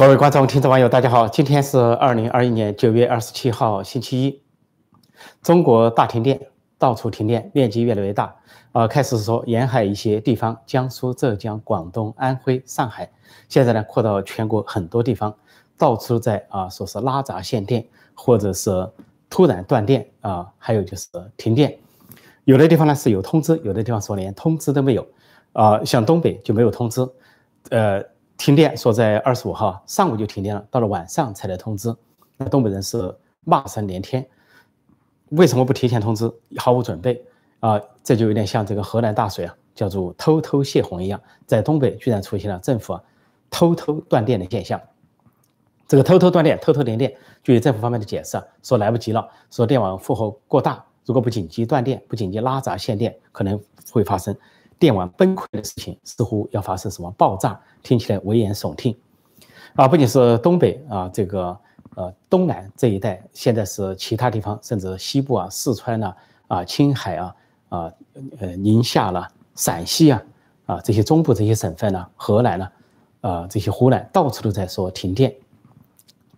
[0.00, 1.28] 各位观众、听众、网友，大家好！
[1.28, 4.42] 今天是二零二一年九月二十七号，星期一。
[5.42, 6.40] 中国大停电，
[6.78, 8.34] 到处停电，面积越来越大。
[8.72, 13.10] 呃，开始说沿海一些地方，江苏、浙江、广东、安徽、上海，
[13.50, 15.36] 现在呢扩到全国很多地方，
[15.76, 18.70] 到处在啊，说是拉闸限电，或者是
[19.28, 21.78] 突然断电啊，还有就是停电。
[22.44, 25.06] 有的地方呢是有通知，有的地方说连通知都没有。
[25.52, 27.06] 啊，像东北就没有通知，
[27.68, 28.02] 呃。
[28.40, 31.94] 停电说在二十五号上午就停电了，到了晚上才来通知，
[32.38, 34.26] 那东北人是骂声连天。
[35.28, 36.32] 为什么不提前通知？
[36.56, 37.22] 毫无准备
[37.58, 37.78] 啊！
[38.02, 43.02] 这就有点像这个河南大水啊，叫做偷偷泄洪一样，在东北居然出现了政府啊
[43.50, 44.80] 偷偷断电的现象。
[45.86, 53.60] 这个偷偷断电、偷偷连电，据政府方面的解释啊，说来不及了，说电网负荷过大，如果不紧急断电、不紧急拉闸限电，可能
[53.92, 54.34] 会发生。
[54.80, 58.96] 电网崩溃的事情似乎要发生什么爆炸，听起来危言耸听，
[59.74, 61.56] 啊，不仅是东北啊，这个
[61.96, 66.16] 呃东南这一带，现在是其他地方，甚至西部啊、四川呐、
[66.48, 67.36] 啊青海啊、
[67.68, 67.92] 啊
[68.38, 70.22] 呃宁夏了、陕西啊、
[70.64, 72.68] 啊这些中部这些省份呢、河南呢、
[73.20, 75.34] 啊这些湖南，到处都在说停电，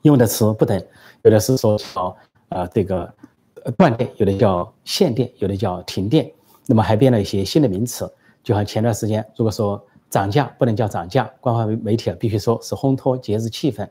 [0.03, 0.85] 用的词不等，
[1.23, 2.17] 有的是说叫
[2.49, 3.15] 啊这个
[3.77, 6.29] 断电，有的叫限电，有的叫停电，
[6.67, 8.13] 那么还编了一些新的名词。
[8.43, 13.87] 就像前段时间，如果说涨价不能叫涨价，官方媒媒体啊必须说是烘托节日气氛；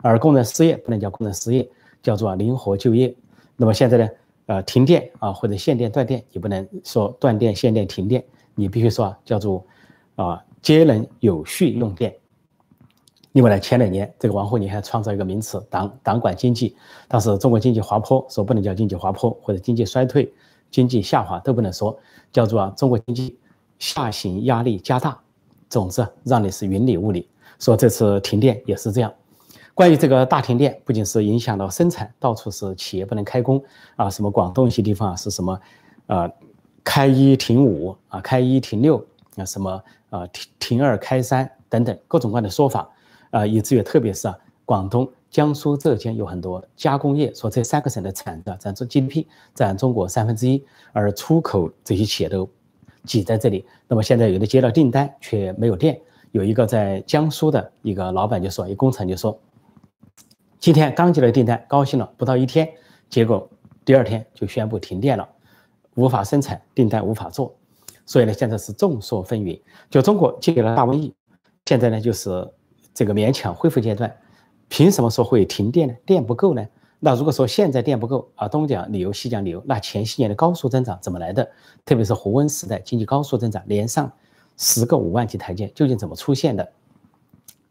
[0.00, 1.68] 而工人失业不能叫工人失业，
[2.02, 3.14] 叫做灵活就业。
[3.56, 4.08] 那么现在呢，
[4.46, 9.64] 呃，停电啊或者限电断电，也不能说断电限电停电，你必须说啊叫做
[10.14, 12.14] 啊节能有序用电。
[13.32, 16.74] 另外呢，前两年这个王沪宁还创造一个名词“党党管经济”，
[17.08, 20.32] 当时中国经济滑坡，说不能叫经济滑坡或者经济衰退、
[20.70, 21.98] 经济下滑都不能说，
[22.32, 23.38] 叫做啊中国经济。
[23.78, 25.18] 下行压力加大，
[25.68, 27.28] 总之让你是云里雾里。
[27.58, 29.12] 说这次停电也是这样。
[29.74, 33.62] 关于这个大停电，不仅是影响到生产，到处是企业不能开工
[33.96, 35.60] 啊，什么广东一些地方啊是什么，
[36.06, 36.30] 呃，
[36.82, 39.04] 开一停五啊，开一停六
[39.36, 42.88] 啊，什么啊停停二开三等等各种各样的说法
[43.30, 52.48] 啊，以至于特别是啊广东、江苏、浙江有很多加工业，说这三个省的产值占中 GDP 占中国三分之一，而出口这些企业都。
[53.04, 56.00] 挤在这里，那么现在有的接到订单却没有电，
[56.32, 59.38] 有一个在江苏的一个老板就说，一工程就说，
[60.58, 62.68] 今天刚接了订单，高兴了，不到一天，
[63.08, 63.48] 结果
[63.84, 65.28] 第二天就宣布停电了，
[65.94, 67.54] 无法生产，订单无法做，
[68.04, 69.60] 所以呢，现在是众说纷纭。
[69.88, 71.14] 就中国经历了大瘟疫，
[71.64, 72.50] 现在呢就是
[72.92, 74.14] 这个勉强恢复阶段，
[74.68, 75.94] 凭什么说会停电呢？
[76.04, 76.66] 电不够呢？
[77.00, 81.48] 那如果说现在电不够啊，东讲理由西讲理由，那前些年的高速增长怎么来的？
[81.84, 84.10] 特别是胡温时代经济高速增长，连上
[84.56, 86.68] 十个五万级台阶，究竟怎么出现的？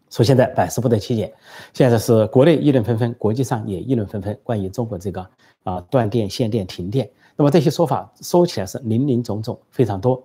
[0.09, 1.33] 说现在百思不得其解。
[1.73, 5.27] 现在是国内议论纷纷，国际上也议论纷纷，关于中国这个
[5.63, 7.09] 啊断电、限电、停电。
[7.35, 10.23] 那么这些说法说起来是林林总总，非常多。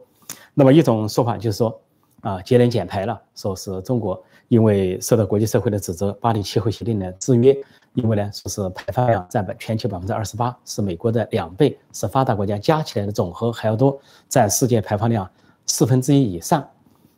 [0.54, 1.80] 那么一种说法就是说
[2.22, 7.56] 啊节能减排了，说是中国因为受到国际社会的指责，巴黎气候协定的制约。
[7.94, 14.00] 因为呢，说是排放量占全球百分之二十八，是美国的两倍，是发达国家加起来的总和还要多，
[14.30, 15.30] 占世界排放量
[15.66, 16.66] 四分之一以上。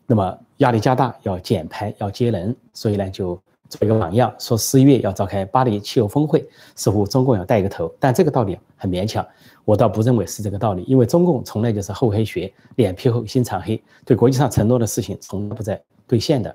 [0.05, 7.93] 那么压力加大，要减排，要节能，所以呢，就做一个榜样，说十一月要召开巴黎气候峰会，似乎中共要带一个头。
[7.99, 9.27] 但这个道理很勉强，
[9.65, 16.55] 我倒不认为是这个道理，因为中共从来就是厚黑学，脸皮厚心肠黑，对国际上承诺的事情从来不在兑现的，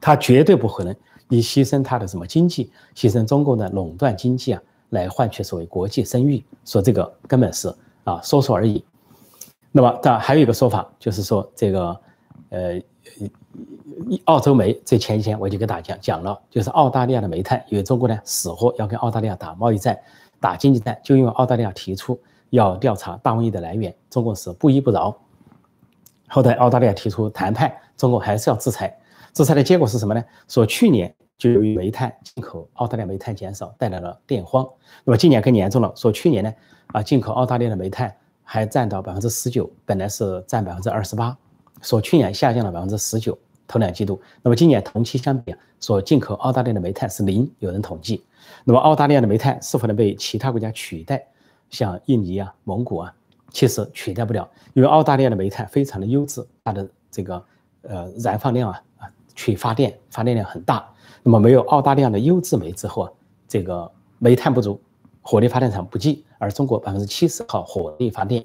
[0.00, 0.94] 他绝对不可能。
[1.32, 7.72] 以牺牲他的什么经济，牺牲中共的垄断经济啊，来换取所谓国际声誉，说这个根本是
[8.02, 8.84] 啊说说而已。
[9.70, 12.00] 那么，但还有一个说法，就是说这个，
[12.48, 12.82] 呃，
[14.24, 19.98] 澳洲煤这前几天我就给大家讲了，就是澳大利亚的煤炭，因为中国呢死活要跟澳大利亚打贸易战、
[20.40, 22.18] 打经济战，就因为澳大利亚提出
[22.50, 25.16] 要调查大瘟疫的来源，中国是不依不饶。
[26.28, 28.96] 后来澳大利亚提出谈判，中国还是要制裁。
[29.32, 30.24] 制裁的结果是什么呢？
[30.48, 34.66] 说去年就由于煤炭进口澳大利亚煤炭减少，带来了电荒。
[35.04, 36.52] 那么今年更严重了，说去年呢，
[36.88, 41.36] 啊，进口澳大利亚的煤炭还占到百分之十九，本来是占百分之二十八，
[41.82, 43.36] 说去年下降了百分之十九，
[43.66, 44.20] 头两季度。
[44.42, 48.24] 那么今年同期相比啊，说进口澳大利亚的煤炭是零，有人统计。
[48.64, 51.26] 那么澳大利亚的煤炭是否能被其他国家取代？
[51.70, 53.14] 像印尼啊、蒙古啊，
[53.50, 57.44] 其实取代不了，因为澳大利亚的煤炭非常的优质，它的这个
[57.82, 58.82] 呃燃放量啊。
[59.36, 60.86] 去发电，发电量很大。
[61.22, 63.12] 那么没有澳大利亚的优质煤之后啊，
[63.48, 64.78] 这个煤炭不足，
[65.22, 66.26] 火力发电厂不济。
[66.36, 68.44] 而中国百分之七十靠火力发电，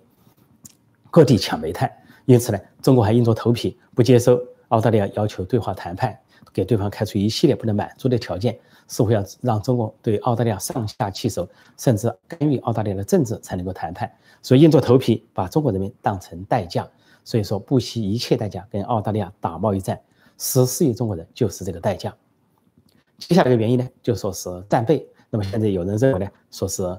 [1.12, 1.92] 各地抢煤炭，
[2.26, 4.40] 因此呢，中国还硬着头皮不接受
[4.70, 6.18] 澳大利亚要求对话谈判。
[6.54, 8.58] 给对方开出一系列不能满足的条件，
[8.88, 11.46] 似乎要让中国对澳大利亚上下其手，
[11.76, 14.10] 甚至干预澳大利亚的政治才能够谈判。
[14.42, 16.88] 所以硬着头皮把中国人民当成代价，
[17.26, 20.00] 所以说不惜一切代价跟澳大利亚打贸易战，
[20.38, 22.16] 十四亿中国人就是这个代价。
[23.18, 25.06] 接下来的原因呢，就说是战备。
[25.30, 26.98] 那么现在有人认为呢，说是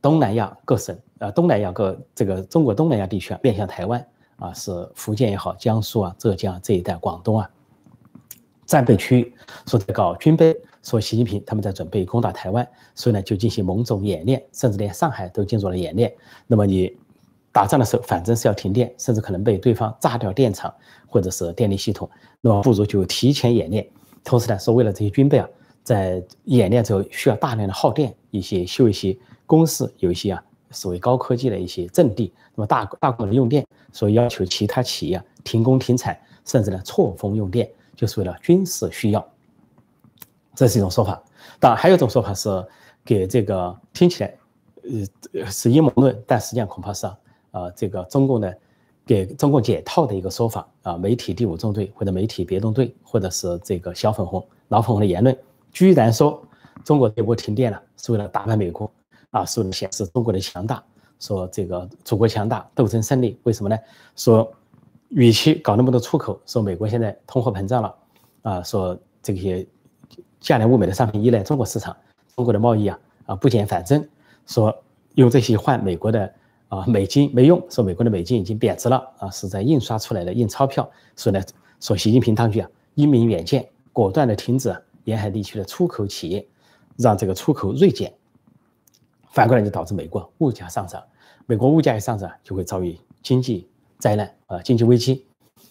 [0.00, 4.06] 东南亚各省，呃，东南亚各这个中国东南亚地区啊，面向台湾
[4.36, 7.50] 啊，是福建也好，江苏啊、浙江这一带、广东啊，
[8.66, 9.34] 战备区，
[9.66, 16.14] 说在搞军备，说习近平他们在准备攻打台湾，所以呢就进行某种演练，甚至连上海都进入了演练。
[16.46, 16.94] 那么你
[17.52, 20.72] 打仗的时候，反正是要停电，甚至可能被对方炸掉电厂
[21.06, 22.08] 或者是电力系统，
[22.40, 23.88] 那么不如就提前演练。
[24.22, 25.48] 同时呢，是为了这些军备啊。
[25.82, 29.16] 在演练之后需要大量的耗电，一些修一些
[29.46, 39.26] 公司，有一些啊所谓高科技的一些阵地，那么大大规模的用电，所以要求其他企业停工停产，甚至呢错峰用电，就是为了军事需要。
[40.54, 41.22] 这是一种说法。
[41.60, 42.48] 当然还有一种说法是
[43.04, 44.34] 给这个听起来
[45.34, 47.06] 呃是阴谋论，但实际上恐怕是
[47.50, 48.58] 啊这个中共的
[49.04, 50.96] 给中共解套的一个说法啊。
[50.96, 55.36] 媒体第五纵队或者媒体别动队，或者是这个小粉红、老粉红的言论。
[55.72, 56.42] 居然说
[56.84, 58.90] 中国这波停电了，是为了打败美国
[59.36, 60.82] 啊，是为了显示中国的强大，
[61.20, 63.38] 说这个祖国强大，斗争胜利。
[63.42, 63.76] 为什么呢？
[64.16, 64.50] 说
[65.10, 67.94] 与其搞那么多出口，说美国现在通货膨胀了
[68.40, 69.66] 啊，说这些
[70.40, 71.94] 价廉物美的商品依赖中国市场，
[72.34, 74.02] 中国的贸易啊啊不减反增，
[74.46, 74.74] 说
[75.16, 76.32] 用这些换美国的
[76.68, 80.90] 啊美金没用，说美国的美金已经贬值了啊，是在印刷出来的印钞票。
[81.14, 81.42] 所以呢，
[81.78, 84.74] 说习近平当局啊英明远见，果断的停止。
[85.06, 86.44] 沿海地区的出口企业，
[86.96, 88.12] 让这个出口锐减，
[89.36, 91.04] 反过来就导致美国物价上涨。
[91.44, 93.68] 美国物价一上涨，就会遭遇经济
[93.98, 95.26] 灾难啊，经济危机。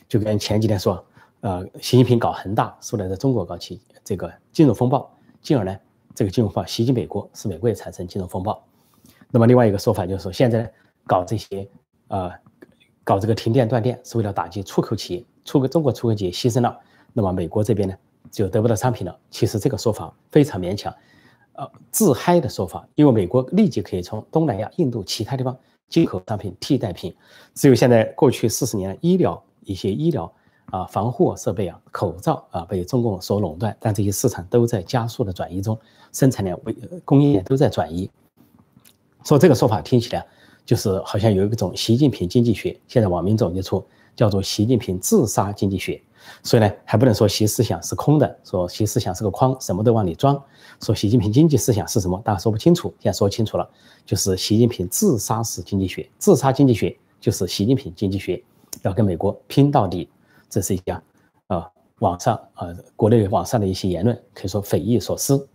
[0.07, 1.03] 就跟前几天说，
[1.39, 5.75] 呃，习近平搞恒大，说来在中国搞起这个金融风暴，进而呢，
[6.13, 8.63] 这个金融风暴袭击美国，使美国也产生金融风暴。
[9.31, 10.71] 那么另外一个说法就是说，现在
[11.07, 11.67] 搞这些
[12.09, 12.31] 呃，
[13.03, 16.79] 搞这个停电断电，是为了打击出口企业，出口中国出口企业牺牲了，
[17.13, 17.95] 那么美国这边呢？
[18.29, 19.19] 就得不到商品了。
[19.31, 20.93] 其实这个说法非常勉强，
[21.57, 22.87] 呃，自嗨的说法。
[22.95, 25.57] 因为美国立即可以从东南亚、印度其他地方
[25.89, 27.15] 进口商品替代品。
[27.53, 30.31] 只有现在过去四十年，医疗一些医疗
[30.71, 35.79] 啊、防护设备啊、口罩啊被中共所垄断，但这些市场都在加速的转移中，
[36.11, 36.75] 生产链、为
[37.05, 38.09] 供应链都在转移。
[39.23, 40.25] 说这个说法听起来
[40.65, 43.83] 就是好像有一种习近平经济学，现在网民总结出
[44.15, 46.01] 叫做习近平自杀经济学。
[46.43, 50.41] 所以呢，还不能说习思想是空的，说习思想是个筐，什么都往里装。
[50.81, 52.93] 说习近平经济思想是什么，大家说不清楚。
[52.99, 53.69] 现在说清楚了，
[54.05, 58.43] 就是习近平自杀式经济学，自杀经济学就是习近平经济学，
[58.83, 60.09] 要跟美国拼到底。
[60.49, 61.01] 这是一家
[61.47, 61.69] 啊，
[61.99, 65.47] 网上啊，国内网上的一些言论，可以说匪夷所思。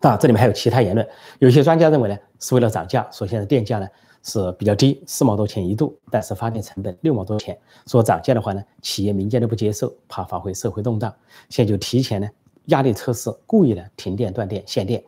[0.00, 1.06] 啊，这里面还有其他言论，
[1.40, 3.88] 有些专家认为呢，是为了涨价，说现在电价呢。
[4.26, 7.56] 是比较低，四毛多钱一度，但是发电成本六毛多钱。
[7.86, 11.14] 说涨价的话呢，企业民间都不接受，怕发挥社会动荡，
[11.48, 12.28] 现在就提前呢
[12.66, 15.02] 压力测试，故意的停电断电限电，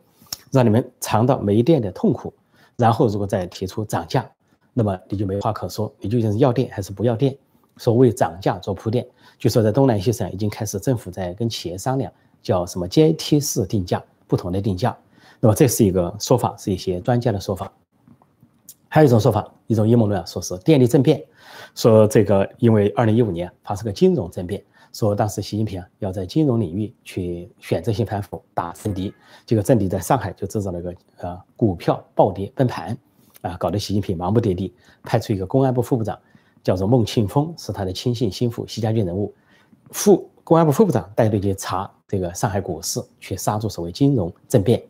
[0.51, 2.33] 让你们尝到没电的痛苦。
[2.77, 4.25] 然后如果再提出涨价，
[4.73, 7.37] 那么你就没话可说，你究竟是要电还是不要电？
[7.75, 9.05] 说为涨价做铺垫，
[9.37, 12.09] 据说在东南西省已经开始政府在跟企业商量，
[12.41, 14.97] 叫什么阶梯式定价，不同的定价。
[15.41, 17.71] 那么这是一个说法，是一些专家的说法。
[18.91, 21.23] 还有一种说法，一种阴谋论啊，说是电力政变，
[21.75, 29.13] 说这个因为二零一五年发生个金融政变，说当时习近平啊要在金融领域去选择性反腐打政敌，
[29.45, 32.97] 这个政敌在上海就制造了一个呃股票暴跌崩盘，
[33.41, 36.17] 啊，搞得习近平忙不迭地派出一个公安部副部长，
[36.63, 39.31] 叫做孟庆峰，是他的亲信心腹，习家军人物，
[39.91, 44.81] 副公安部副部长带队去查这个上海股市，去刹住所谓金融政变。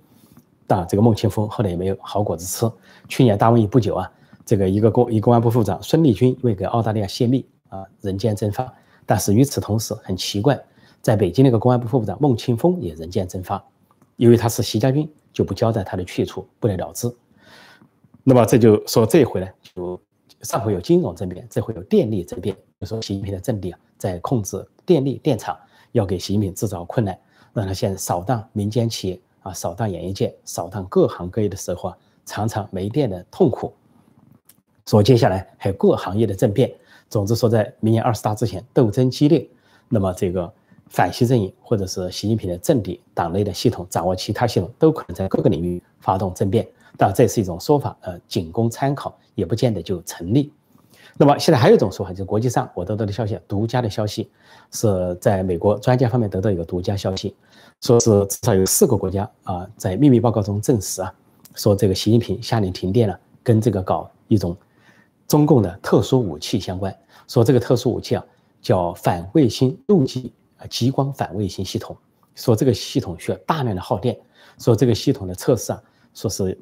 [0.70, 2.72] 但这个孟庆峰后来也没有好果子吃。
[3.08, 4.12] 去年大瘟疫不久啊，
[4.46, 8.72] 这个一个公一公安部副长孙立军为给澳大利亚泄密啊，人间蒸发。
[9.04, 10.64] 但是与此同时，很奇怪，
[11.02, 13.60] 在北京那个公安部副部长孟庆峰也人间蒸发，
[14.16, 17.12] 因为他是习家军，就不交代他的去处，不了了之。
[18.24, 20.00] 那么这就说这一回呢，就
[20.44, 25.58] 上回有金融政变，这回有电力政变，就说习近平的阵地啊，在控制电力电厂，
[25.94, 27.20] 要给习近平制造困难，
[27.54, 29.20] 让他现在扫荡民间企业。
[29.50, 33.74] 啊，扫荡演艺界，扫荡各行各业的时候啊，常常没电的痛苦。
[34.86, 36.72] 说接下来还有各行业的政变。
[37.10, 39.48] 总之说，在明年二十大之前，斗争激烈，
[39.88, 40.52] 那么这个
[40.88, 46.68] 反习阵营或者是习近平的政敌、党内的系统掌握其他系统，都可能在各个领域发动政变。
[46.98, 50.54] 当然，这是一种说法，呃，仅供参考，也不见得就成立。
[51.22, 54.32] 那么现在还有一种说法，就是国际上我得到的消息，独家的消息，
[54.72, 57.36] 是在美国专家方面得到一个独家消息，
[57.82, 61.14] 说是至少有四个国家啊，在秘密报告中证实啊，
[61.56, 64.56] 说这个习近平下令停电了，跟这个搞一种
[65.28, 66.98] 中共的特殊武器相关，
[67.28, 68.26] 说这个特殊武器啊
[68.62, 71.98] 叫反卫星陆基啊激光反卫星系统，
[72.34, 74.18] 说这个系统需要大量的耗电，
[74.58, 75.84] 说这个系统的测试啊，
[76.14, 76.58] 说是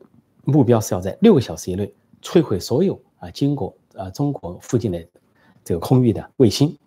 [0.45, 3.71] 目标是要在六个小时以内摧毁所有啊经过。
[3.97, 5.05] 呃，中国附近的
[5.63, 6.77] 这个空域的卫星，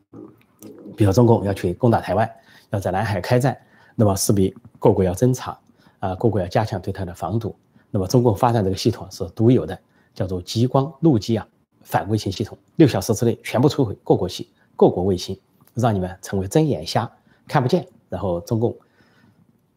[0.97, 2.31] 比如中共要去攻打台湾，
[2.71, 3.57] 要在南海开战，
[3.97, 5.59] 那么势必各国要侦查，
[5.99, 7.55] 啊，各国要加强对它的防堵。
[7.91, 9.77] 那么中共发展这个系统是独有的，
[10.15, 11.47] 叫做激光陆基啊
[11.83, 15.39] 反卫星系统，六小时之内全部摧毁各国系各国卫星，
[15.75, 17.11] 让你们成为睁眼瞎，
[17.49, 17.87] 看不见。
[18.09, 18.77] 然后中共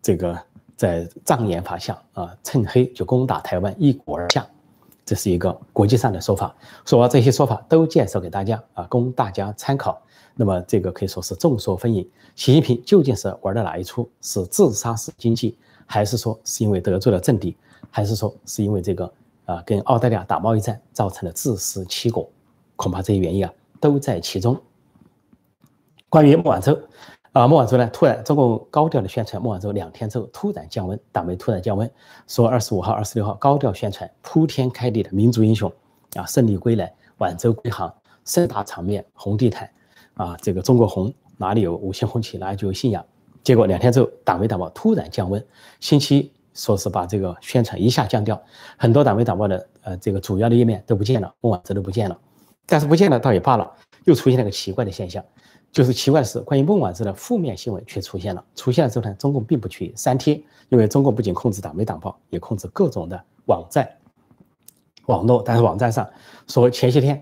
[0.02, 0.40] 这个
[0.76, 4.48] 在障眼法下啊，趁黑就攻打台湾，一鼓而下。
[5.06, 6.56] 这是一个国际上的说法，
[6.86, 10.02] 说这些说法都介绍给大家啊，供大家参考。
[10.36, 14.10] 那么这个可以说是众说纷纭，习近平究竟是玩的哪一出？
[14.22, 17.56] 是自杀式经济，还是说是因为得罪了政敌，
[17.92, 19.14] 还是说是因为这个
[19.46, 22.28] 啊跟澳大利亚打贸易战造成的自食其果？
[22.76, 24.60] 恐怕这些原因啊都在其中。
[26.10, 26.80] 关于孟晚舟。
[27.34, 27.90] 啊，孟晚舟呢？
[27.92, 31.90] 突然，中共高调的宣传，孟晚舟两天之后突然降温，党媒突然降温，
[32.28, 35.72] 说二十五号、二十六号高调宣传铺天盖地的民族英雄
[36.14, 37.92] 啊，胜利归来，晚舟归航，
[38.24, 39.68] 盛大场面，红地毯
[40.14, 43.04] 啊，这个中国红，哪里有五星红旗，哪里就有信仰。
[43.44, 45.44] 结果两天之后，党媒党报突然降温，
[45.80, 48.40] 星期说是把这个宣传一下降掉，
[48.78, 52.16] 很多党媒党报的呃这个主要的页面都不见了，孟晚舟都不见了，
[52.68, 53.72] 但是不见了倒也罢了，
[54.04, 55.26] 又出现了个奇怪的现象。
[55.74, 58.46] 就是奇怪的是，关于孟晚舟的负面新闻却出现了。
[58.56, 60.36] 出现了之后呢，中共并不去删帖，
[60.70, 63.90] 因为中共不仅控制党媒党报，也控制各种的网站、
[65.08, 65.42] 网络。
[65.42, 66.08] 但是网站上
[66.48, 67.20] 说，前些天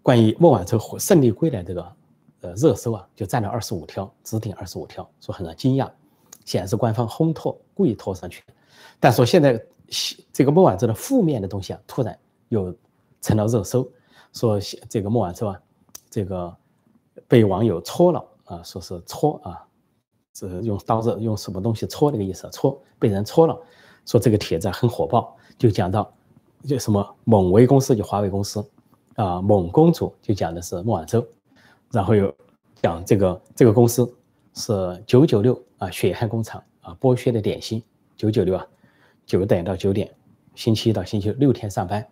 [0.00, 1.92] 关于孟晚舟胜利归来这个
[2.42, 5.90] 呃热搜啊，就占了二十五条，只顶二十五条，说很让惊讶，
[6.44, 8.44] 显然是官方烘托，故意拖上去。
[9.00, 9.60] 但说现在
[10.32, 12.16] 这个孟晚舟的负面的东西啊，突然
[12.48, 12.72] 又
[13.20, 13.90] 成了热搜，
[14.32, 15.60] 说这个孟晚舟啊，
[16.08, 16.56] 这个。
[17.26, 19.66] 被网友戳了啊，说是戳啊，
[20.34, 23.58] 是用刀子用什么东西戳那个意思，戳被人戳了，
[24.06, 26.10] 说这个帖子很火爆，就讲到
[26.64, 28.64] 就什么蒙为公司就华为公司
[29.16, 31.26] 啊，蒙公主就讲的是孟晚舟，
[31.90, 32.34] 然后又
[32.80, 34.10] 讲这个这个公司
[34.54, 37.82] 是九九六啊，血汗工厂啊，剥削的点心
[38.16, 38.66] 九九六啊，
[39.26, 40.14] 九点到九点，
[40.54, 42.06] 星期一到星期六六天上班，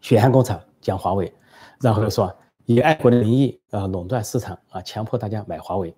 [0.00, 1.32] 血汗工厂讲华为，
[1.80, 2.32] 然后又说。
[2.66, 5.94] 以爱国的名义啊，垄断市场啊，强迫大家买华为，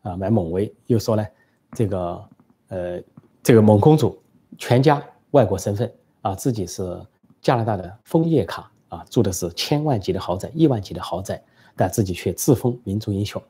[0.00, 0.74] 啊，买蒙威。
[0.86, 1.26] 又说呢，
[1.72, 2.24] 这个
[2.68, 3.02] 呃，
[3.42, 4.18] 这个蒙公主
[4.56, 5.02] 全家
[5.32, 5.92] 外国身份
[6.22, 6.98] 啊，自己是
[7.42, 11.42] 加拿大的枫叶卡啊，住的是千万级的豪宅、亿万级的豪宅，
[11.76, 13.40] 但自己却自封民族英雄。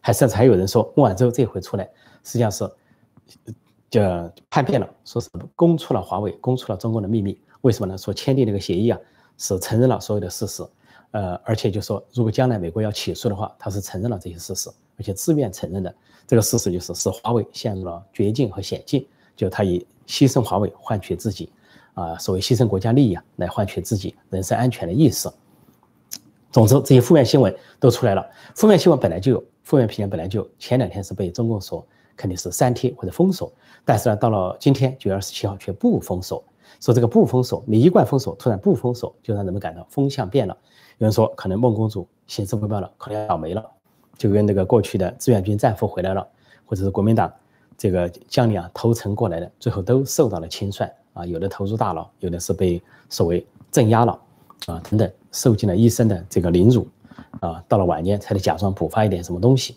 [0.00, 1.84] 还甚至还有人说，孟晚舟这回出来，
[2.22, 2.70] 实际上是
[3.90, 4.00] 就
[4.48, 7.36] 叛变了，说是供出了华为，供出了中共的秘密。
[7.62, 7.98] 为什么呢？
[7.98, 8.98] 说签订那个协议啊，
[9.36, 10.64] 是承认了所有的事实。
[11.12, 15.94] 呃，而且就说，如果将来美国要起诉的话，他是承认了这些事实，而且自愿承认的。
[16.26, 21.50] 这个事实就是，使华为陷入了绝境和险境，就他以牺牲华为换取自己，
[21.94, 25.30] 啊，所谓牺牲国家利益啊，来换取自己人身安全的意识。
[26.50, 28.26] 总之，这些负面新闻都出来了。
[28.54, 30.48] 负面新闻本来就有，负面评论本来就。
[30.58, 31.86] 前两天是被中共所
[32.16, 33.52] 肯定是删帖或者封锁，
[33.84, 36.42] 但是呢，到了今天九月二十七号却不封锁。
[36.80, 40.56] 说这个不封锁，你一贯封锁，突然不封锁，就让人们感到风向变了。
[40.98, 43.64] 有人说，可能孟公主行事不妙了，可能要倒霉了，
[44.16, 46.26] 就跟那个过去的志愿军战俘回来了，
[46.64, 47.30] 或者是国民党
[47.76, 54.18] 这个将领啊投诚过来的，最后都受到了清算啊，有的投入大牢，有的是被所谓镇压了
[54.66, 56.88] 啊，等等，受尽了一生的这个凌辱
[57.40, 59.76] 啊，到了晚年才得假装补发一点什么东西。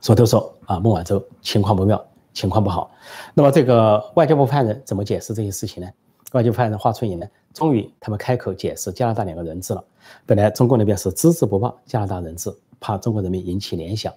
[0.00, 2.90] 说都说啊，孟晚舟情况不妙，情况不好。
[3.34, 5.90] 那么这个外交部发言人怎么解释这些事情呢？
[6.32, 7.26] 外交部发言人华春莹呢？
[7.54, 9.82] 终于，他们开口解释加拿大两个人质了。
[10.26, 14.12] 本来中国那边是只字不报加拿大人质，怕中国人民引起联想。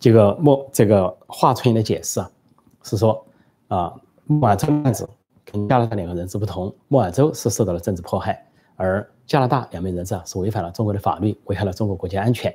[0.00, 2.30] 这个莫这个华春莹的解释啊，
[2.82, 3.22] 是说
[3.68, 5.06] 啊，孟晚舟案子
[5.44, 8.42] 跟加拿大两个人质不同，孟晚舟是受到了政治迫害，
[8.74, 12.52] 而加拿大两名人质啊是违反了中国的法律，危害了中国国家安全，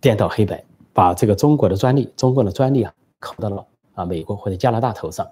[0.00, 5.24] 颠倒黑白，把这个中国的专利、中国的专利啊扣到了啊美国或者加拿大头上，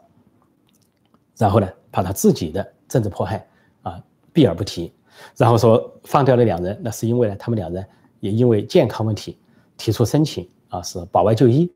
[1.36, 3.44] 然后呢，把他自己的政治迫害。
[3.82, 4.92] 啊，避而不提，
[5.36, 7.86] 然后说放掉了两人，那是因为呢，他们两人
[8.20, 9.36] 也因为健康问题
[9.76, 11.72] 提出申请啊，是保外就医，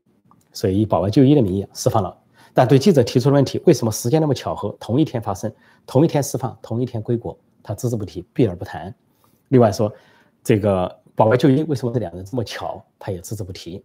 [0.51, 2.17] 所以以保外就医的名义释放了。
[2.53, 5.51] 但对记者提出的问题，为什么时间那么巧合，同一天发生，
[5.85, 8.93] 同一天释放，同一天归国，他只字不提，避而不谈。
[9.49, 9.93] 另外说，
[10.43, 13.83] 这个保外就医为什么这两人这么巧，他也只字不提。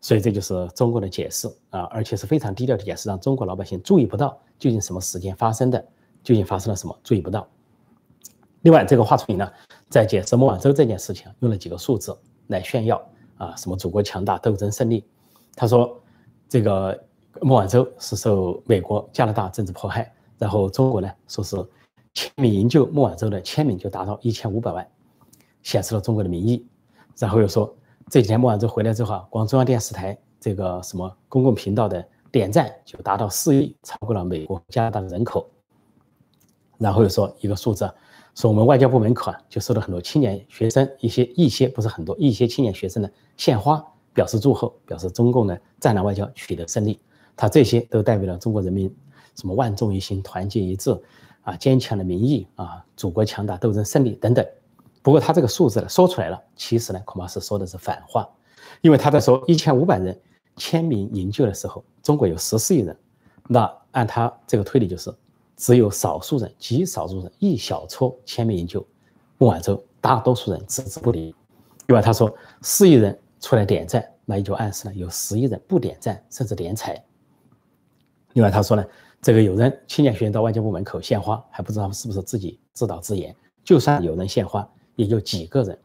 [0.00, 5.84] 所以这就是中国的解释啊，而且是非常低调的解释，让中国老百姓注意不到究竟什么时间发生的，
[6.22, 7.48] 究竟发生了什么，注意不到。
[8.62, 9.52] 另外，这个华春莹呢，
[9.88, 12.16] 在解释孟晚舟这件事情，用了几个数字
[12.48, 13.00] 来炫耀
[13.36, 15.04] 啊，什么祖国强大，斗争胜利。
[15.54, 16.00] 他说，
[16.48, 16.98] 这个
[17.40, 21.56] 孟晚舟是受美国、加拿大政治迫害，然后中国呢说是
[22.14, 24.86] 签名营救孟晚舟的签名就达到一千五百万，
[25.62, 26.66] 显示了中国的民意。
[27.18, 27.72] 然后又说。
[28.10, 35.48] 这几天孟晚舟回来之后啊，光中央电视台这个什么公共频道的点赞就达到四亿，超过了美国、加拿大的人口。
[36.78, 37.90] 然后又说一个数字，
[38.34, 43.84] 说我们外交部门口啊，就收到很多青年学生一些一些不是很多一些青年学生的献花，
[44.14, 46.98] 表示祝贺，表示中共呢战狼外交取得胜利。
[47.36, 48.94] 他这些都代表了中国人民
[49.36, 50.98] 什么万众一心、团结一致
[51.42, 54.46] 啊、坚强的民意啊、祖国强大、斗争胜利等等。
[55.02, 58.28] 不过他这个数字呢说出来了，其实呢恐怕是说的是反话，
[58.80, 60.18] 因为他在说一千五百人
[60.56, 62.96] 签名营救的时候，中国有十四亿人，
[63.48, 65.12] 那按他这个推理就是，
[65.56, 68.86] 只有少数人极少数人一小撮签名营救
[69.38, 71.34] 孟晚舟，大多数人置之不理。
[71.86, 77.02] 另外他说四亿人出来点赞，那也就暗示了有十亿人不点赞甚至点彩。
[78.32, 78.84] 另外他说呢，
[79.20, 84.68] 这个有人青年学员到外交部门口献花，还不知道是不是自己自导自演，就算有人献花。
[84.94, 85.78] 也就几个人，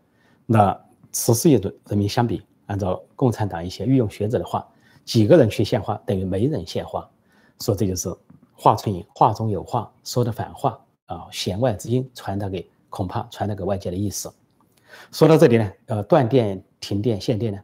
[0.45, 0.77] 那
[1.13, 4.67] 十四亿的人民相比，按照共产党一些御用学者的话，
[5.05, 7.09] 几个人去献花等于没人献花，
[7.61, 8.13] 说这就是
[8.59, 14.33] 话春莹话中有话，说的反话啊，弦外之音传达给恐怕传达给外界的意思。
[15.11, 17.59] 说到这里呢，呃，断电、停电、限电呢，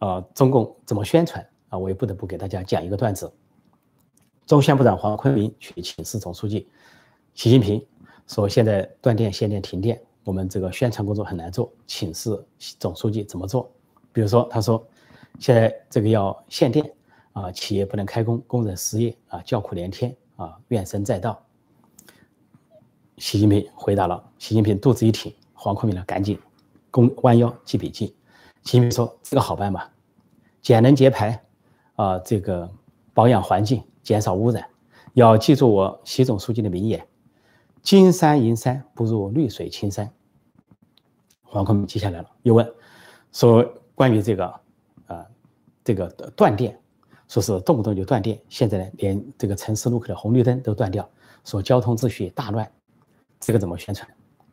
[0.00, 1.78] 呃，中共怎么宣传啊？
[1.78, 3.32] 我也不得不给大家讲一个段子。
[4.44, 6.68] 中宣部长黄坤明去请示总书记
[7.34, 7.80] 习近平，
[8.26, 10.00] 说现在断电、限电、停电。
[10.24, 12.44] 我们这个宣传工作很难做，请示
[12.80, 13.70] 总书记怎么做？
[14.12, 14.84] 比如说，他说
[15.38, 16.92] 现在这个要限电
[17.32, 21.40] 啊，企业不能开工，工人失业啊，叫苦连天啊，怨声载道。
[23.18, 26.36] 习近平回答了，习近平肚子一挺，黄坤明呢赶紧
[26.90, 28.06] 弓弯腰记笔记。
[28.64, 29.92] 习近平说：“这个好办吧，
[30.60, 31.44] 节能节排
[31.94, 32.68] 啊，这个
[33.14, 34.68] 保养环境，减少污染，
[35.14, 37.06] 要记住我习总书记的名言。”
[37.80, 40.12] 金山银山不如绿水青山。
[41.42, 42.74] 黄坤明记下来了，又问
[43.30, 44.46] 说关于这个
[45.06, 45.24] 啊，
[45.84, 46.80] 这个断电，
[47.32, 51.08] 说是动不动就断电，现在呢连这个城市路口的红绿灯都断掉，
[51.46, 52.70] 说交通秩序大乱，
[53.40, 54.06] 这个怎么宣传？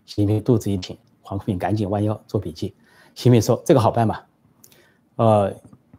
[0.05, 2.67] 习近平肚子一挺，黄坤明赶紧弯腰做笔记。
[3.15, 4.25] 习近平说这个好办吧？
[5.17, 5.53] 呃，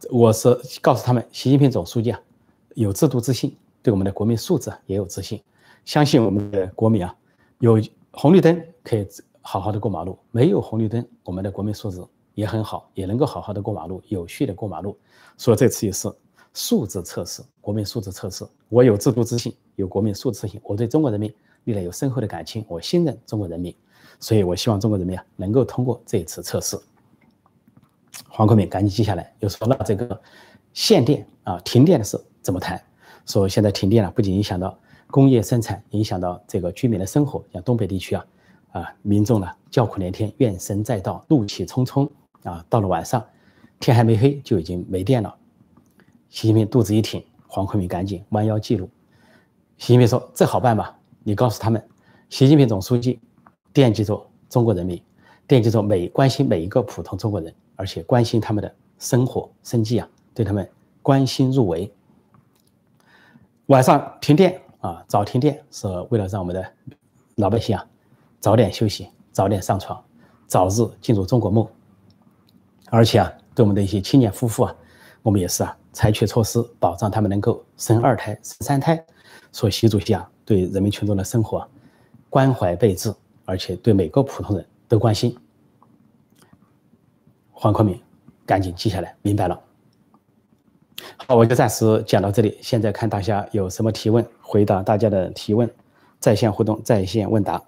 [0.09, 2.19] 我是告诉他们，习近平总书记啊
[2.73, 5.39] 有制度自信，对我们的国民素质也有自信，
[5.85, 7.15] 相信我们的国民啊。
[7.59, 9.07] 有红绿灯可以
[9.41, 14.97] 好好的过马路，没有红绿灯，我们的国民素质也很好，也能够好好的过马路，有序的过马路。
[15.37, 16.11] 所以这次也是
[16.53, 18.45] 素质测试，国民素质测试。
[18.69, 21.33] 我有制度自信，有国民素质自信，我对中国人民
[21.63, 23.75] 历来有深厚的感情，我信任中国人民，
[24.19, 26.79] 所以我希望中国人民啊能够通过这一次测试。
[28.29, 30.21] 黄国明赶紧记下来，又说了这个
[30.73, 32.81] 限电啊、停电的事怎么谈？
[33.25, 34.77] 说现在停电了，不仅影响到。
[35.07, 38.25] 工业生产影响到这个居民的生活，像东北地区啊，
[38.71, 42.09] 啊，民众呢叫苦连天，怨声载道，怒气冲冲
[42.43, 42.65] 啊。
[42.69, 43.21] 到了晚上，
[43.77, 45.35] 天还没黑就已经没电了。
[46.31, 48.89] 习近平肚子一挺，黄坤明赶紧弯腰记录。
[49.77, 50.97] 习近平说：“这好办吧？
[51.23, 51.85] 你告诉他们，
[52.29, 53.19] 习近平总书记
[53.73, 54.99] 惦记着中国人民，
[55.45, 60.67] 惦记着每关心每一个普通中国人，而且关心他们的生活生计啊，对他们
[61.01, 61.93] 关心入微。
[63.67, 66.73] 晚上停电。”啊，早停电是为了让我们的
[67.35, 67.85] 老百姓啊
[68.39, 70.03] 早点休息，早点上床，
[70.47, 71.67] 早日进入中国梦。
[72.89, 74.75] 而且啊，对我们的一些青年夫妇啊，
[75.21, 79.03] 我们也是啊，采取措施保障他们能够生二胎、生三胎。
[79.51, 81.67] 所以，习主席啊，对人民群众的生活
[82.29, 85.37] 关怀备至，而且对每个普通人都关心。
[87.51, 88.01] 黄坤明，
[88.45, 89.61] 赶紧记下来，明白了。
[91.27, 92.57] 好，我就暂时讲到这里。
[92.61, 95.69] 现在看大家有什么提问，回答大家的提问，
[96.19, 97.61] 在线互动，在线问答。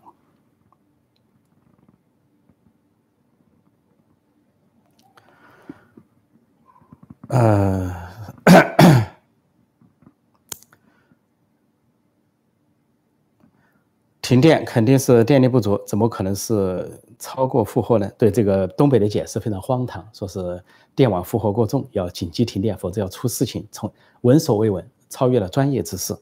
[7.28, 7.92] 呃，
[14.24, 18.10] 停电肯定是电力不足，怎么可能是超过负荷呢？
[18.18, 20.64] 对这个东北的解释非常荒唐，说是。
[20.96, 23.68] 电网负荷过重，要紧急停电，否则要出事情。
[23.72, 26.16] 从闻所未闻，超越了专业知识，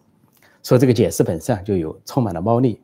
[0.63, 2.79] 所以这个解释本身啊就有充满了猫腻。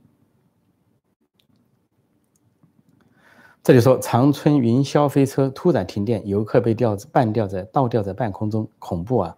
[3.63, 9.37] 这里说长春云霄飞车突然停电，游客被吊半吊在倒吊在半空中，恐怖啊！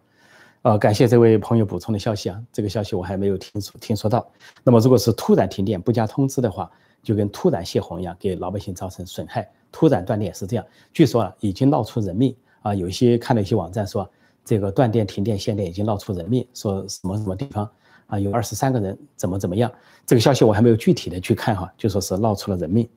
[0.62, 4.30] 呃，感谢这位朋友补充的消息啊，这个消息我还没有听说听说到。
[4.62, 6.70] 那么如果是突然停电不加通知的话，
[7.02, 9.50] 就跟突然泄洪一样，给老百姓造成损害。
[9.72, 14.10] 突然断电是这样，据说啊已经闹出人命啊，有一些看了一些网站说
[14.44, 17.70] 这个断电停电限电已经闹出人命，说什么什么地方
[18.08, 19.72] 啊有二十三个人怎么怎么样，
[20.06, 22.90] 这个消息我还没有具体的去看哈，就说是闹出了人命。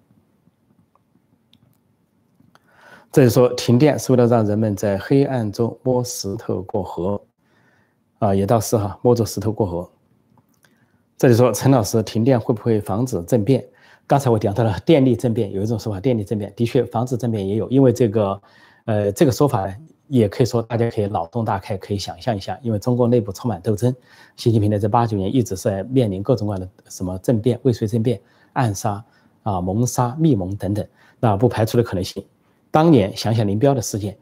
[3.12, 7.22] 这里说停电是为了让人们在黑暗中摸石头过河，
[8.22, 9.90] 啊，也倒是哈，摸着石头过河。
[11.18, 13.66] 这里说陈老师，停电会不会防止政变？
[14.06, 18.40] 刚才我讲到了电力政变，有一种说法，电力政变的确防止政变也有，因为这个，
[18.84, 19.68] 呃，这个说法，
[20.06, 23.92] 也可以说大家可以脑洞大开，可以想象一下，因为中国内部充满斗争，
[24.36, 28.20] 习近平呢在八九年一直是在面临各种各样的什么政变、未遂政变、
[28.52, 29.04] 暗杀
[29.42, 30.86] 啊、谋杀、密谋等等，
[31.18, 32.24] 那不排除的可能性。
[32.70, 34.16] 当年想想林彪的事件，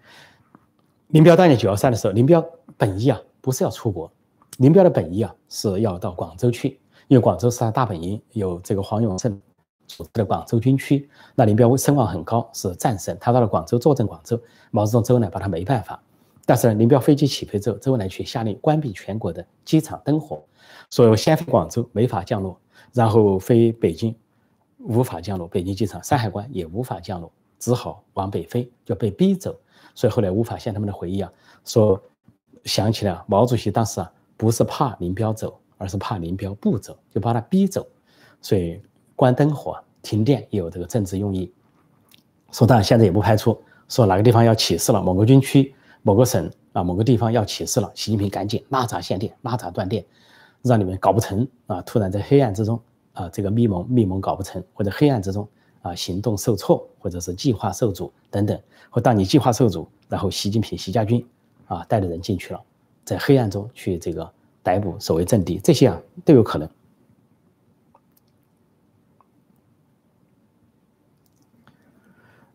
[1.08, 2.42] 林彪当年九幺三的时候，林彪
[2.78, 4.10] 本意啊不是要出国，
[4.58, 9.40] 林彪的本意啊是要到广州去，因为广州是他大本营，有这个黄永胜
[9.86, 16.02] 组织的广州军区，那林彪声望很高，是战神，他到了广州坐镇广州，毛泽东、周恩来把他没办法，
[16.44, 20.44] 但是呢，林彪飞机起飞之后，周恩来却下令关闭全国的机场灯火，
[20.90, 22.60] 所以先飞广州没法降落，
[22.92, 24.14] 然后飞北京
[24.78, 27.32] 无法降落，北京机场山海关也无法降落。
[27.58, 29.54] 只好往北飞，就被逼走，
[29.94, 31.30] 所以后来无法像他们的回忆啊，
[31.62, 32.02] 说
[32.64, 37.86] 想起来毛主席当时啊不是怕林彪走，而是怕林彪不走，就把他逼走，
[38.40, 38.80] 所以
[39.16, 41.52] 关灯火、停电也有这个政治用意。
[42.50, 50.04] 说当然现在也不排除说哪个地方要起事了，某个军区、某个省啊、某个地方要起事了，习近平赶紧拉闸限电、拉闸断电，
[50.62, 51.80] 让你们搞不成啊！
[51.82, 52.80] 突然在黑暗之中
[53.12, 55.48] 啊，这个密谋密谋搞不成，或者黑暗之中。
[55.82, 61.26] 啊，行动受挫，或者是计划受阻等等，或当你计划受阻，然后习近平、习家军
[61.70, 62.60] 啊带着人进去了，
[63.04, 64.28] 在黑暗中去这个
[64.60, 66.68] 逮捕守卫阵地，这些啊都有可能。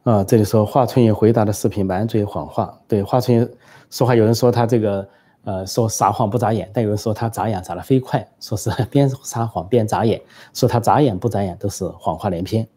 [0.03, 3.49] 啊，这里说华春莹回答的视频满嘴谎话，对华春莹
[3.89, 5.07] 说话，有人说他这个
[5.45, 10.21] 呃说撒谎不眨眼，但有人说他眨眼眨得飞快，说是 边撒谎边眨眼，
[10.53, 12.67] 说他眨眼不眨眼都是谎话连篇。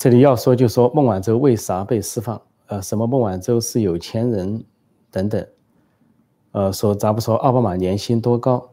[0.00, 2.40] 这里要说就说孟晚舟为啥被释放？
[2.68, 4.64] 呃，什么孟晚舟是有钱人
[5.10, 5.46] 等等，
[6.52, 8.66] 呃，说咱不说奥巴马年薪多高？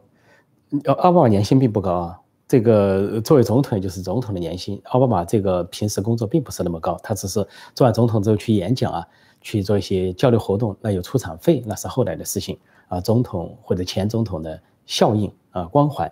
[0.84, 2.18] 呃，奥巴马年薪并不高啊。
[2.48, 9.06] 这个作为总统就是总统的年薪，奥巴马这个平时工作并不是那么高，他只是做完总统之后去演讲啊，
[9.42, 13.02] 去做一些交流活动，那有出场费，那是后来的事情啊。
[13.02, 16.10] 总统或者前总统的效应啊光环，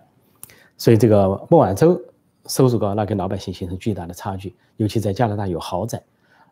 [0.77, 1.99] 所以这个孟晚舟。
[2.47, 4.55] 收入高，那跟老百姓形成巨大的差距。
[4.77, 6.01] 尤其在加拿大有豪宅，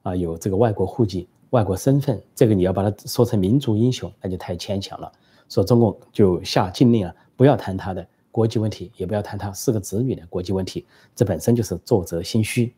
[0.03, 5.12] 啊，有这个外国户籍、外国身份，这个你要把它说成民族英雄，那就太牵强了。
[5.47, 12.73] 说中共就下禁令了，不要谈他的国际问题，也不要谈他四个子女的国际问题，这本身就是作贼心虚。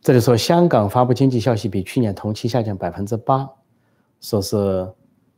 [0.00, 3.50] 这里说香港发布经济消息比去年同期下降百分之八，
[4.20, 4.92] 说是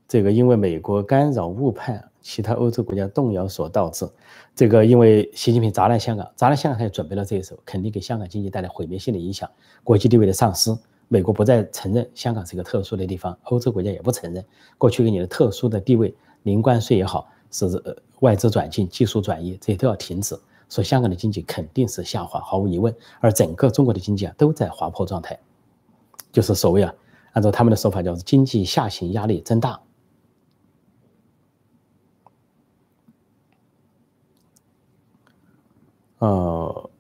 [0.07, 2.11] 这个因为美国干扰误判。
[2.29, 4.05] 其他欧洲国家动摇所导致，
[4.53, 9.49] 这个因为习近平砸烂香港，砸烂香港，他也准备了这一手，肯定给香港经济带来毁灭性的影响，
[9.85, 10.77] 国际地位的丧失。
[11.07, 14.45] 美国不再承认香港是一个特殊的地方，欧洲国家也不承认
[14.77, 16.13] 过去给你的特殊的地位，
[16.43, 17.81] 零关税也好，是
[18.19, 20.37] 外资转进、技术转移，这些都要停止。
[20.69, 22.93] 所以香港的经济肯定是下滑，毫无疑问。
[23.21, 25.39] 而整个中国的经济啊，都在滑坡状态，
[26.33, 26.93] 就是所谓啊，
[27.35, 29.81] 按照他们的说法，叫经济下行压力增大。
[36.19, 36.91] 呃，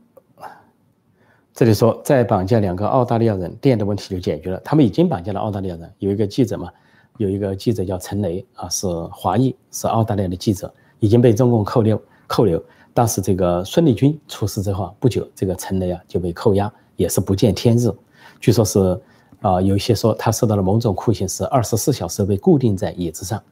[1.55, 4.61] 这里说再绑架两个澳大利亚人，电的问题就解决了。
[4.61, 5.91] 他们已经绑架了澳大利亚人。
[5.99, 6.71] 有一个记者嘛，
[7.17, 12.01] 有一个记者叫陈雷啊，是华裔，是澳大利亚的记者，已经被中共扣留。
[12.27, 12.63] 扣留。
[12.93, 17.91] 当时这个孙立军出事之后不久，这个陈雷啊就被扣押，也是不见天日。
[18.39, 19.01] 据说是
[19.41, 23.43] 啊，有一些说他受到了某种酷刑，是二十四小时被固定在椅子上，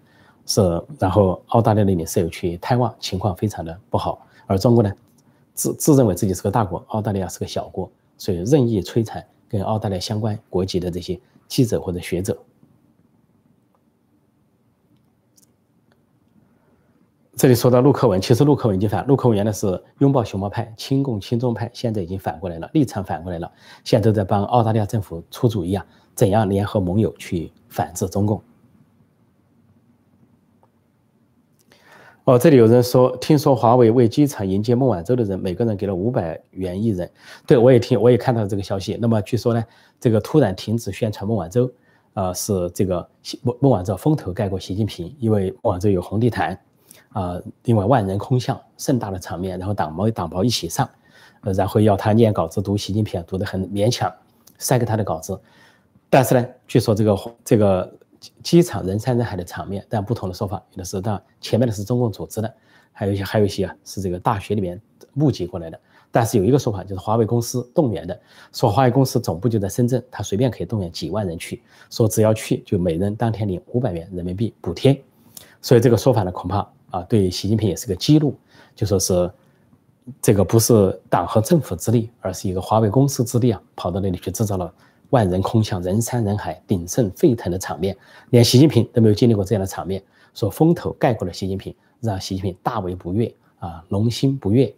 [0.45, 4.27] 是然后澳大利亚的领事有去探望，情况非常的不好。
[4.47, 4.93] 而中国呢？
[5.55, 12.37] 自自认为自己是个大国，澳大利亚是个小国，所以任意摧残跟澳大利亚相关国籍的这些记者或者学者。
[17.37, 23.51] 这里说到陆克文，其实陆克文已经反，陆克文原来是拥抱熊猫派、亲共亲中派，现在已经反过来了，立场反过来了，
[23.83, 28.41] 现在都在帮澳大利亚政府出主意啊，怎样联合盟友去反制中共。
[32.25, 37.11] 哦，这里有人说，听说华为为机场迎接孟晚舟的人，每个人给了五百元一人。
[37.47, 38.97] 对我也听，我也看到这个消息。
[38.99, 39.63] 那么据说呢，
[40.01, 41.71] 这个突然停止宣传孟晚舟，
[42.15, 43.07] 呃，是这个
[43.43, 46.59] 孟孟晚舟风头盖过习近平，因为孟晚舟有红地毯，
[47.11, 50.89] 啊，另外万人空巷，盛大的场面，然后党媒党报一起上，
[51.43, 54.11] 呃，然后要他念稿子读习近平，读得很勉强，
[54.57, 55.39] 塞给他的稿子。
[56.09, 57.93] 但是呢，据说这个这个。
[58.43, 62.55] 机场人山人海的场面，但不同的说法，有的是到前面的是中共组织的，
[62.93, 64.81] 还有一些还有一些啊是这个大学里面
[65.13, 65.81] 募集过来的。
[66.11, 68.21] 但是有一个说法就是华为公司动员的，
[68.53, 71.61] 说华为公司总部就在深圳，他随便可以动员几万人去，
[71.91, 75.03] 说只要去就每人当天领五百元人民币补贴。
[75.61, 78.33] 所以这个说法呢，恐怕啊对习近平也是个激怒，
[78.77, 79.29] 就说是
[80.23, 84.73] 这个不是党和政府之力，而是一个华为公司之力啊，跑到那里去制造了。
[85.15, 87.97] 万人空巷，人山人海，鼎盛沸腾的场面，
[88.31, 90.03] 连习近平都没有经历过这样的场面。
[90.35, 94.75] 说风头盖过了习近平，让习近平大为不悦啊，龙心不悦，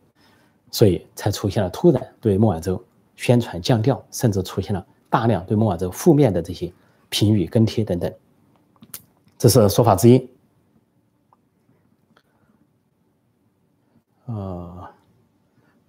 [0.70, 2.84] 所以才出现了突然对孟晚舟
[3.16, 6.70] 宣传降调，甚至出现了大量对孟晚舟负面的这些
[7.08, 8.12] 评语跟帖等等。
[9.38, 10.28] 这是说法之一。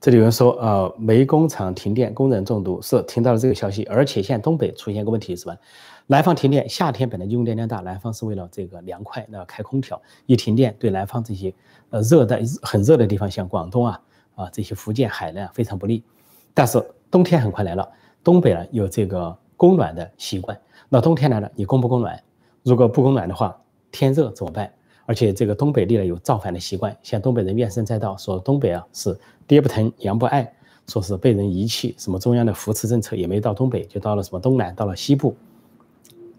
[0.08, 5.58] 这里有人说，呃，煤工厂停电，工人中毒，是听到了这个消息，而且现在东北出现个问题，是吧？
[6.06, 11.54] 南方停电，夏天本来用电量大，南方是为了这个凉快，那开空调，一停电对南方这些
[11.90, 14.02] 呃热带很热的地方，像广东啊
[14.36, 16.02] 啊这些福建海南非常不利。
[16.54, 17.86] 但是冬天很快来了，
[18.24, 22.18] 东北呢有这个供暖的习惯，那冬天来了，你供不供暖？
[22.64, 23.60] 如果不供暖的话，
[23.92, 24.72] 天热怎么办？
[25.08, 29.18] 而且这个东北历来有造反的习惯，像东北人怨声载道，说东北啊是
[29.48, 30.54] 爹不疼娘不爱，
[30.86, 35.34] 说是被人遗弃，什么中央的扶持政策也没到东北，就到了什么东南，到了西部。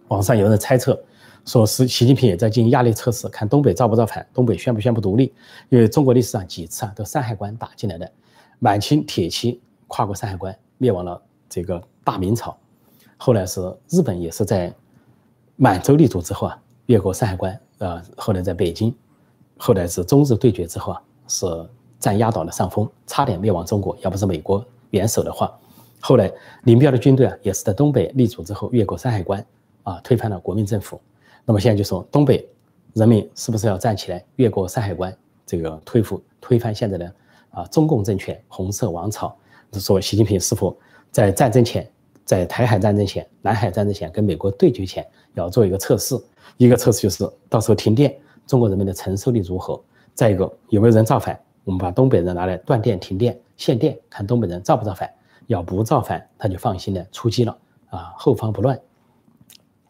[0.09, 1.03] 网上有人猜测，
[1.47, 5.33] 说是习近平也在进行压力测试，看东北造不造反，东北宣不宣布独立。
[5.71, 8.13] 因为中国历史上几次啊都山海关打进来的，
[8.59, 12.55] 满清铁骑跨过山海关灭亡了这个大明朝，
[13.17, 14.71] 后来是日本也是在
[15.57, 17.59] 满洲立足之后啊越过山海关。
[17.79, 18.95] 呃，后来在北京，
[19.57, 21.47] 后来是中日对决之后啊，是
[21.99, 23.97] 占压倒了上风，差点灭亡中国。
[24.01, 25.57] 要不是美国援手的话，
[26.01, 26.33] 后来
[26.65, 29.45] 林彪的军队啊，也是在东北立足之后越过山海关
[29.83, 31.01] 啊，推翻了国民政府。
[31.45, 32.49] 那么现在就说东北
[32.95, 37.15] 人民是不是要站起来越过山海关，这个推覆推翻现在的
[37.51, 39.35] 啊中共政权红色王朝？
[39.75, 40.75] 说习近平是否
[41.11, 41.87] 在战争前，
[42.25, 46.19] 在台海战争前、南海战争前跟美国对决前要做一个测试？
[46.57, 49.81] 一个测试就是到时候停电，中国人民的承受力如何？
[50.15, 51.39] 再一个有没有人造反？
[51.65, 55.09] 我们把东北人拿来断电、停电、限电，看东北人造不造反。
[55.47, 57.57] 要不造反，他就放心的出击了
[57.89, 58.79] 啊，后方不乱。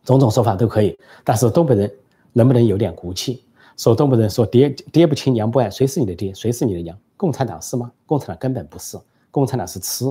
[0.04, 1.92] 种种说法都可以，但是东北人
[2.32, 3.44] 能不能有点骨气？
[3.76, 6.32] 说东北人说爹爹不亲娘不爱，谁是你的爹？
[6.32, 6.96] 谁是你的娘？
[7.16, 7.90] 共产党是吗？
[8.06, 8.96] 共产党根本不是，
[9.30, 10.04] 共产党是吃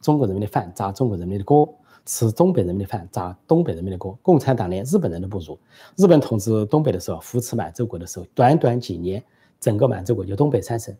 [0.00, 1.72] 中国人民的饭，砸中国人民的锅。
[2.08, 4.18] 吃东北人民的饭，砸东北人民的锅。
[4.22, 5.58] 共产党连日本人都不如。
[5.94, 9.22] 日本统治东北的时候，扶持满洲国的时候，短短几年，
[9.60, 10.96] 整个满洲国就东北三省，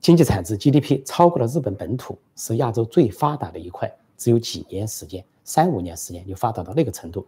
[0.00, 3.94] 经济产值 GDP 超过了日本本土，是亚洲最发达的一块。
[4.16, 7.26] 只有几年时间，三五年时间就发达到那个程度。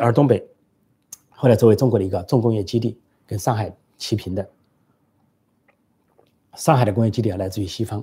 [0.00, 0.44] 而东北
[1.30, 4.50] 后来作为中国的一个重工业基地，跟上海齐平的。
[6.56, 8.02] 上海的工业基地啊，来自于西方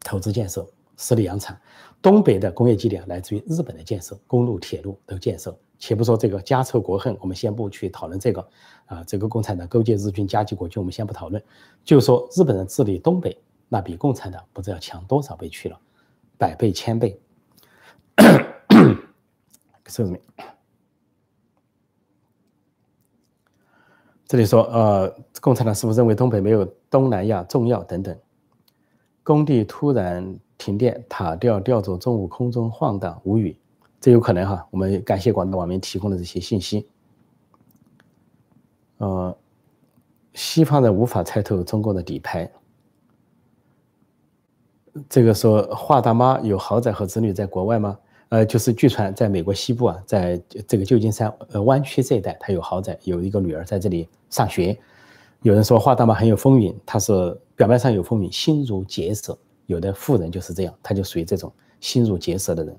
[0.00, 0.66] 投资建设。
[1.00, 1.56] 十里洋场，
[2.00, 5.56] 东北的工业基地啊，来自于日本的建设，公路、铁路都建设。
[5.80, 8.48] 且不说这个家仇国恨，我们先不去讨论这个。
[8.86, 11.42] 啊，这个共产党勾结日军、夹击国军，我们先不讨论。
[11.84, 13.36] 就说日本人治理东北，
[13.68, 15.78] 那比共产党不知道强多少倍去了，
[16.38, 17.20] 百倍、千倍。
[19.84, 20.18] Excuse me。
[24.26, 27.82] 这里说，呃，共产党是不是认为东北没有东南亚重要？
[27.84, 28.16] 等等，
[29.22, 30.38] 工地突然。
[30.58, 33.56] 停电，塔吊吊着，中午空中晃荡，无语。
[34.00, 36.86] 这有可能哈，我们感谢广大网民提供的这些信息。
[38.98, 39.36] 呃，
[40.34, 42.50] 西方人无法猜透中国的底牌。
[45.08, 47.98] 这个说华大妈有豪宅和子女在国外吗？
[48.30, 54.78] 呃，就是据传在美国西部啊，在这个旧金山呃湾区这一带，他有豪宅，有一个女儿在这里上学。
[55.42, 59.32] 有人说华大妈很有风云，她是表面上有风云，心如铁石。
[59.68, 62.74] 有的富人就是这样，他就属于这种心如结舌的人。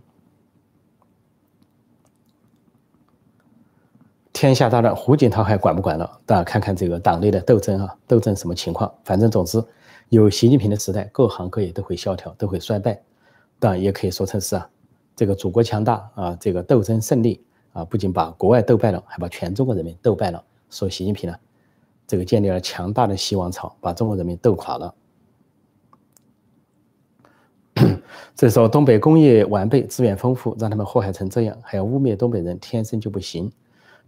[4.33, 6.19] 天下大乱，胡锦涛还管不管了？
[6.25, 8.91] 大家看看这个党内的斗争啊，斗争什么情况？
[9.03, 9.63] 反正总之，
[10.09, 12.99] 有习近平的时代，各行各业都会萧条，都会衰败。
[13.59, 14.67] 当然，也可以说成是啊，
[15.15, 20.43] 这个祖国强大啊，这个斗争胜利啊，不仅把国外斗败了，还把全中国人民斗败了。
[20.71, 21.37] 说习近平呢，
[22.07, 24.95] 这个建立了强大的希望潮，把中国人民斗垮了。
[28.35, 33.51] 这时候东北工业完备，资源丰富，让他们祸害成这样，还要污蔑东北人天生就不行，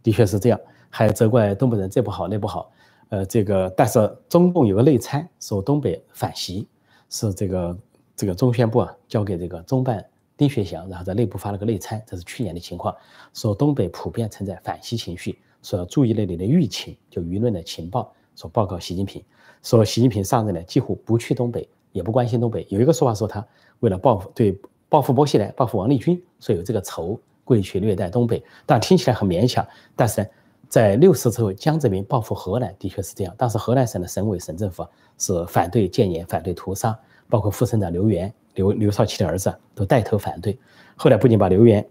[0.01, 2.71] 的确是这样，还责怪东北人这不好那不好。
[3.09, 6.65] 呃，这个但是中共有个内参，说东北反习
[7.09, 7.77] 是这个
[8.15, 10.05] 这个中宣部啊交给这个中办
[10.37, 12.95] 丁学祥，然后在内部发了个内参，这是去年的情况，
[13.33, 19.21] 说东北普遍存在反习情绪，说要注意那里的舆情，就舆论的情报，说报告习近平，
[19.61, 23.45] 说习近平上任呢几乎不去东北，也不关心东北，有一个说法说他
[23.79, 30.27] 为了报复对报复薄熙来、报复王立军，所以有这个仇，故意去虐待东北，但听起来很勉强，但是呢。
[30.69, 33.35] 在六四之后，江泽民报复河南，的确是这样。
[33.37, 40.57] 当时河南省的省委、省政府是反对建言、反对屠杀，包括副省长刘源、刘刘少奇的儿子都带头反对。
[40.95, 41.85] 后来不仅把刘源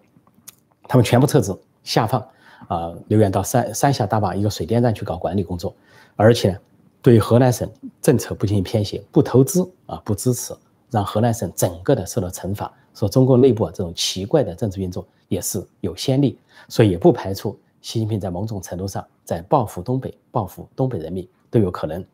[0.84, 2.26] 他们全部撤职下放，
[2.68, 5.76] 啊，刘源到三三峡大坝一个水电站去搞管理工作，
[6.16, 6.58] 而且
[7.02, 7.70] 对河南省
[8.02, 10.54] 政策不进行偏斜，不投资啊，不支持，
[10.90, 12.72] 让河南省整个的受到惩罚。
[12.94, 17.58] 说中国内部啊这种奇怪的政治运作也是有先例，所以也不排除。
[17.80, 22.04] 习近平在某种程度上在报复东北，报复东北人民都有可能。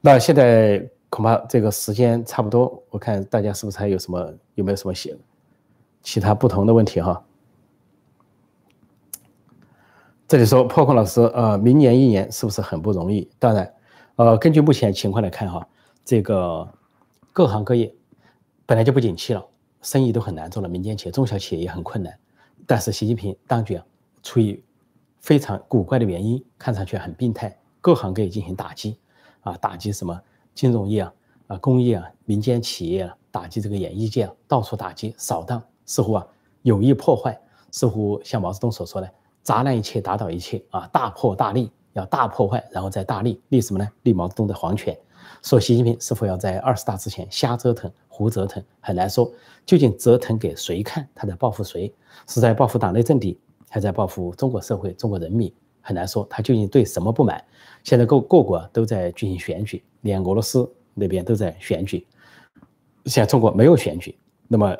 [0.00, 5.16] 那现在恐怕这个时间差不多，我看大家是不是还有什么有没有什么写
[6.02, 7.22] 其他不同的问题哈？
[10.26, 13.30] 这里说破空老师，呃，明年一年是不是很不容易？
[13.38, 13.72] 当然，
[14.16, 15.66] 呃，根据目前情况来看哈，
[16.04, 16.68] 这个
[17.32, 17.94] 各行各业
[18.66, 19.42] 本来就不景气了，
[19.80, 22.14] 生意都很难做了，民间企业、中小企业也很困难。
[22.66, 23.84] 但是习近平当局啊，
[24.22, 24.62] 出于
[25.18, 28.98] 非常古怪的原因，看上去很病态，各行各业进行打击，
[29.40, 30.20] 啊，打击什么
[30.54, 31.14] 金融业啊，
[31.46, 36.26] 啊，工业啊，民间企业啊，打击这个演艺界，啊到处打击扫荡，似乎啊
[36.60, 39.10] 有意破坏，似乎像毛泽东所说的
[39.42, 43.88] “砸烂一切，打倒一切”，啊，大破大立，要大破坏，然后再大立，立什么呢？
[44.02, 44.96] 立毛泽东的皇权。
[45.42, 49.30] 说习近平是否要在二十大之前瞎折腾、胡折腾，很难说，
[49.66, 51.08] 究竟折腾给谁看？
[51.14, 51.92] 他在报复谁？
[52.26, 53.38] 是在报复党内政敌？
[53.68, 55.50] 还在报复中国社会、中国人民，
[55.80, 57.42] 很难说他究竟对什么不满。
[57.82, 62.06] 现在各各国都在进行选举，连俄罗斯那边都在选举。
[63.06, 64.76] 现在中国没有选举，那么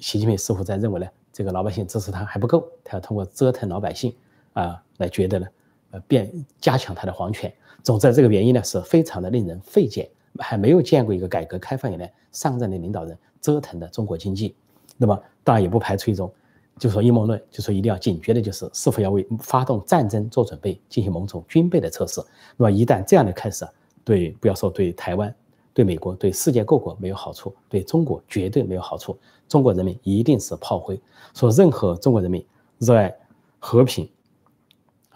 [0.00, 4.14] 习近平似乎在认为呢，这个老百姓支持他还不够，他要通过折腾老百姓
[4.52, 5.46] 啊，来觉得呢，
[5.90, 7.52] 呃，变加强他的皇权。
[7.82, 14.54] 总之，这个原因呢是非常的令人费解，还没有见过一个改革开放以来上任的领导人折腾的中国经济。
[14.96, 16.32] 那么当然也不排除一种。
[16.78, 22.20] 就说阴谋论，就说一定要警觉的，就是是否要为发动战争做准备，进行某种军备的测试。
[22.56, 23.66] 那么一旦这样的开始，
[24.04, 25.34] 对不要说对台湾、
[25.74, 29.18] 对美国、对世界各国没有好处，对中国绝对没有好处。
[29.48, 31.00] 中国人民一定是炮灰。
[31.34, 32.46] 说任何中国人民
[32.78, 33.12] 热爱
[33.58, 34.08] 和平、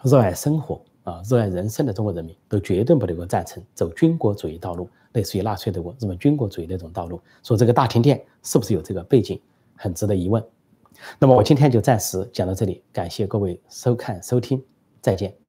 [0.03, 7.21] 热爱生活啊、热爱人生的中国人民，都绝对不能够赞成走军国主义道路，类似于纳粹德国日本军国主义那种道路。
[7.41, 9.39] 说这个大停电是不是有这个背景，
[9.75, 10.43] 很值得疑问。
[11.19, 14.63] 那么我今天就暂时讲到这里，感谢各位收看收听，
[15.01, 15.42] 再见。